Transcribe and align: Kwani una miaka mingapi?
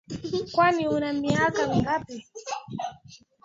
Kwani 0.53 0.83
una 0.95 1.09
miaka 1.21 1.61
mingapi? 1.71 2.17